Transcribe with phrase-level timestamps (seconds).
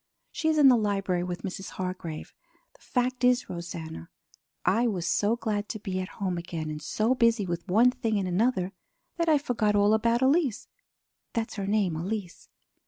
[0.31, 1.69] She is in the library with Mrs.
[1.77, 2.33] Hargrave.
[2.73, 4.09] The fact is, Rosanna,
[4.65, 8.17] I was so glad to be at home again and so busy with one thing
[8.17, 8.73] and another,
[9.17, 10.67] that I forgot all about Elise.
[11.33, 12.49] That's her name; Elise.